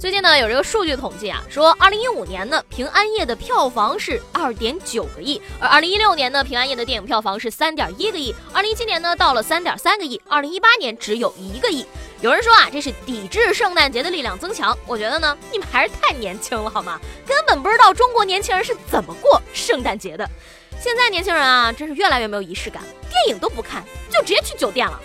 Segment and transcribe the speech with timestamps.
[0.00, 11.84] 最近呢，有这个数据统计啊，说二零一五年呢，平安夜的票房是二点九个亿，而二零一六年呢，平安夜的电影票房是三点一个亿，二零一七年呢，到了三点三个亿，二零一八年只有一个亿。
[12.22, 16.98] 有人说啊，这是抵制圣诞节的力量增强，我觉得呢，你们还是太年轻了好吗？
[17.26, 20.26] 根本不知道中国年轻人是怎么过圣诞节的。
[20.80, 24.98] 现在年轻人啊，真是越来越没有仪式感，电影都不看，就直接去酒店了。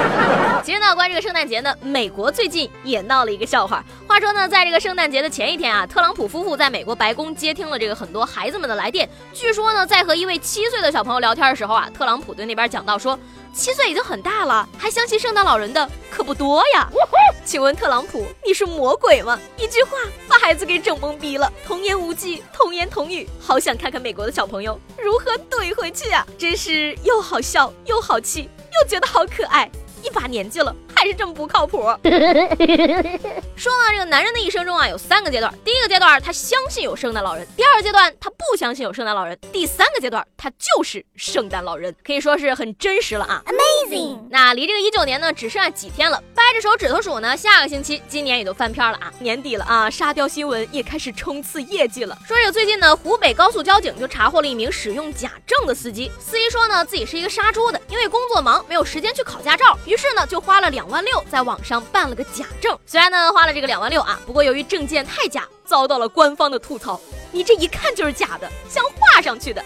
[0.64, 3.84] 其实呢，关于这个圣诞节呢，美国最近也闹了一个笑话。
[4.10, 9.08] 话说呢，在这个圣诞节的前一天啊，特朗普夫妇在美国白宫接听了这个很多孩子们的来电。
[9.32, 13.16] 据说呢，在和一位七岁的小朋友聊天的时候啊，特朗普对那边讲到说。
[13.52, 16.88] 七岁已经很大了，还相信圣诞老人的可不多呀。
[17.44, 19.38] 请问特朗普，你是魔鬼吗？
[19.56, 19.90] 一句话
[20.28, 21.52] 把孩子给整懵逼了。
[21.64, 26.26] 童言无忌，童言童语，好想看看美国的小朋友如何怼回去啊！
[26.36, 28.48] 真是又好笑又好气，
[28.82, 29.70] 又觉得好可爱。
[30.02, 30.74] 一把年纪了。
[31.00, 31.78] 还是这么不靠谱。
[33.56, 35.50] 说到，这个男人的一生中啊，有三个阶段。
[35.64, 43.42] 第一个阶段，他相信有圣诞老人；第二个阶段，他不相信有圣诞老人；第三个阶段，他就是圣诞老人，可以说是很真实了啊。
[43.46, 44.18] Amazing。
[44.28, 46.22] 那离这个一九年呢，只剩下几天了。
[46.34, 52.14] 掰着手指头数呢，下个星期今年也就翻篇了啊，年底了啊，沙雕新闻也开始冲刺业绩了。
[52.28, 56.12] 说这个最近呢，湖北高速交警就查获了一名使用假证的司机。
[56.18, 60.89] 司机说呢，自己是一个杀猪的，因为工作忙，没有时间去考驾照，于是呢，就花了两。
[60.90, 67.00] 万六在网上办了个假证，虽然呢花了这个两万六啊，不过由于证件太假，遭到了官方的吐槽。
[67.32, 69.64] 你这一看就是假的，像画上去的。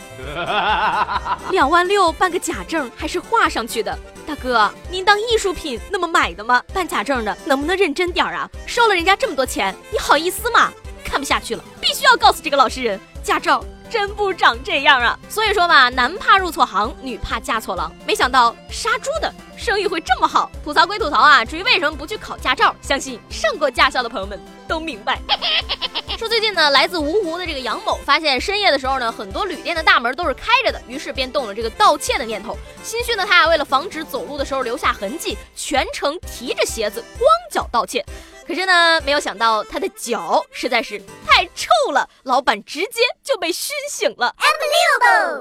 [1.51, 6.63] 两万六办个假证还是画上去的，大哥，您当艺术品那么买的吗？
[6.75, 8.49] 办假证的能不能认真点啊？
[8.67, 10.71] 收了人家这么多钱，你好意思吗？
[11.03, 13.65] 看不下去了，必须要告诉这个老实人，驾照。
[13.91, 15.19] 真不长这样啊！
[15.29, 17.93] 所以说嘛，男怕入错行，女怕嫁错郎。
[18.07, 20.51] 没想到杀猪的生意会这么好。
[20.65, 25.21] 吐槽归吐槽啊，至于为什么不去考驾照，相信上过驾校的朋友们都明白。
[26.19, 32.57] 说最近呢，来自芜湖的这个杨某发现深夜的时候呢，很多旅店的大门都是开着的，于是便动了这个盗窃的念头。
[32.83, 38.05] 心虚的他为了防止走路的时候留下痕迹，全程提着鞋子光脚盗窃。
[38.47, 44.35] 可是呢，没有想到他的脚实在是太臭了，老板直接就被熏醒了。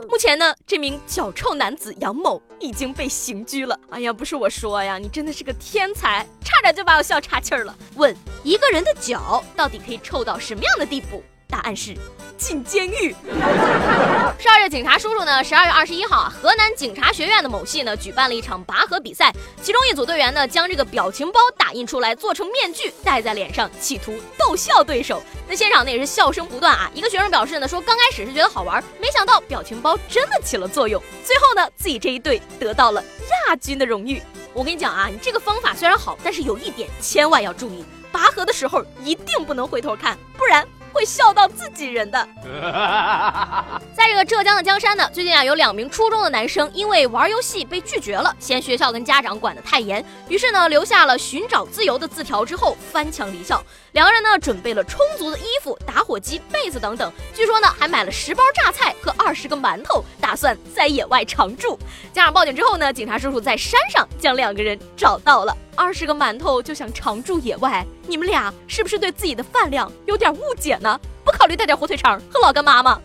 [0.09, 3.77] 目前呢，这名脚臭男子杨某已经被刑拘了。
[3.89, 7.75] 哎呀，不是我说呀，你真的是个天才，差点就把我笑岔气儿了。
[7.95, 11.23] 问一个人的脚到底可以臭到什么样的地步？
[11.53, 11.95] 答案是。
[12.35, 13.15] 进监狱。
[14.39, 15.41] 十二月，警察叔叔呢？
[15.43, 19.31] 十二月二十一号，河南警察学院的某系呢举办了一场拔河比赛，
[19.61, 25.23] 其中一组队员呢将这个表情包打印出来，做成面具戴在脸上，企图逗笑对手。
[25.47, 26.91] 那现场呢也是笑声不断啊。
[26.93, 31.01] 一个学生表示呢说，刚开始是觉得好玩，没想到表情包真的起了作用。
[31.23, 33.01] 最后呢，自己这一队得到了
[33.47, 34.21] 亚军的荣誉。
[34.53, 40.67] 我跟你讲啊，你这个方法虽然好，但是有一点千万要注意，拔河的时候一定不能回头看，不然。
[40.93, 42.25] 会笑到自己人的。
[43.93, 53.61] 在这个浙江的江山呢，最近啊有两名初中的男生因为玩游戏被拒绝了，嫌学校跟家长管得太严，于是呢留下了寻找自由的字条之后翻墙离校。
[53.93, 61.77] 两个人呢准备了充足的衣服、打火机、被子等等，据说呢还买了十包榨菜和二十个馒头，打算在野外常住。
[62.11, 65.55] 家长报警之后呢，警察叔叔在山上将两个人找到了。
[65.75, 70.99] 二十个馒头就想常住野外，你们俩是不是对自己的饭量有点误解呢？
[71.25, 73.01] 不考虑带点火腿肠和老干妈吗？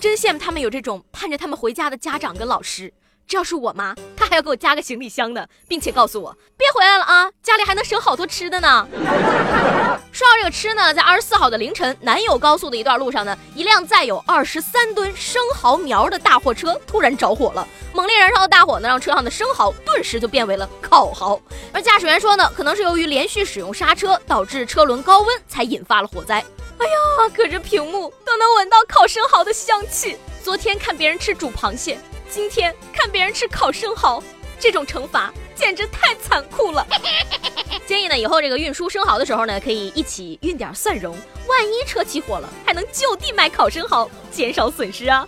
[0.00, 2.92] 真羡慕他们有这种盼着他们回家的家长跟老师。
[3.28, 8.88] 这要是我妈，她还要给我加个行李箱呢，并且告诉我别回来了啊，家里还能省好多吃的呢。
[10.10, 21.38] 说到这个吃呢，在二十四号的凌晨，南友高速的一段路上呢，一辆载有二十三吨生蚝苗的大货车突然着火了，猛烈燃烧的大火呢，让车上的生蚝顿时就变为了烤蚝。
[21.70, 26.36] 而驾驶员说呢，可能是由于连续使用刹车，导致车轮高温才引发了火灾。
[26.78, 30.16] 哎呀，隔着屏幕都能闻到烤生蚝的香气。
[30.42, 31.98] 昨天看别人吃煮螃蟹。
[32.30, 34.22] 今天看别人吃烤生蚝，
[34.60, 36.86] 这种惩罚简直太残酷了。
[37.86, 41.16] 建议呢，以后这个运输生蚝的时候呢，可以一起运点蒜蓉，
[41.46, 45.26] 万一车起火了，还能就地卖烤生蚝，减少损失啊。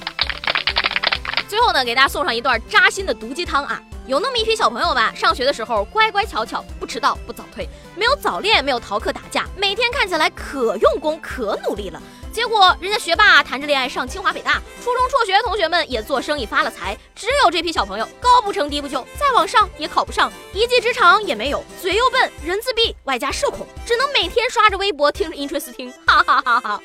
[1.49, 3.83] 最后呢，给大家送上一段扎心的毒鸡汤啊。
[4.07, 12.03] 有那么一批小朋友吧，上学的时候乖乖巧巧，不迟到不早退，没有早恋，没有逃课打架，每天看起来可用功可努力了。
[12.33, 26.81] 结果人家学霸谈着恋爱上清华北大，初中辍学同学们也做生意发了财，只有这批小朋友高不成低不就，再往上也考不上，一技之长也没有，嘴又笨，人自闭，外加社恐，只能每天刷着微博听着 Interesting，哈哈哈哈。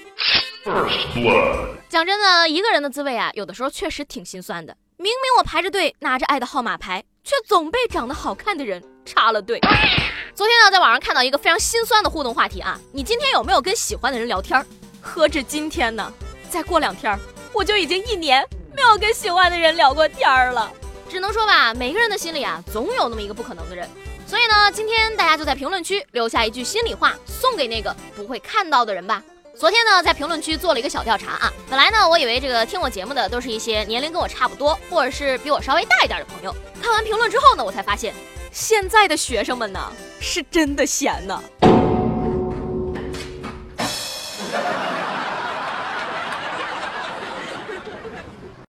[1.87, 4.75] 讲真的，一个人的滋味啊，有的时候确实挺心酸的。
[4.97, 9.59] 明明我排着队拿着爱的号码牌，却总被长得好看的人插了队。
[10.33, 14.65] 昨天呢，在网上看到一个非常心酸的互动话题啊，你今天有没有跟喜欢的人聊天？
[15.05, 16.11] 何止今天呢？
[16.49, 17.17] 再过两天，
[17.53, 18.43] 我就已经一年
[18.75, 20.69] 没有跟喜欢的人聊过天了。
[21.07, 23.87] 只能说吧，每个人的心里啊，总有那么一个不可能的人。
[24.25, 29.23] 所以呢，今天大家就在评论区留下一句心里话，送给那个不会看到的人吧。
[29.55, 31.53] 昨天呢，在评论区做了一个小调查啊。
[31.69, 36.53] 本来呢，我以为这个听我节目的都是一些年龄跟我差不多，或者是比我稍微大一点的朋友。
[36.81, 38.13] 看完评论之后呢，我才发现，
[38.51, 41.41] 现在的学生们呢，是真的闲呢。